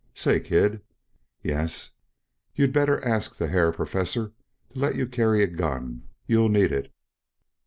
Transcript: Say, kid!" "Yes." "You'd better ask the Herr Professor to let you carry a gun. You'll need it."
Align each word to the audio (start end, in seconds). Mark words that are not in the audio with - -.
Say, 0.15 0.39
kid!" 0.39 0.81
"Yes." 1.43 1.91
"You'd 2.55 2.73
better 2.73 3.05
ask 3.05 3.35
the 3.35 3.45
Herr 3.49 3.71
Professor 3.71 4.33
to 4.73 4.79
let 4.79 4.95
you 4.95 5.05
carry 5.05 5.43
a 5.43 5.47
gun. 5.47 6.07
You'll 6.25 6.49
need 6.49 6.71
it." 6.71 6.91